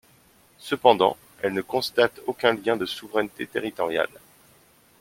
[0.57, 4.09] Cependant, elle ne constate aucun lien de souveraineté territoriale.